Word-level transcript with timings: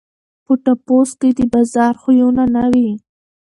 په 0.45 0.53
ټپوس 0.63 1.09
کي 1.19 1.29
د 1.37 1.39
باز 1.51 1.73
خویونه 2.01 2.43
نه 2.55 2.65
وي. 2.73 2.91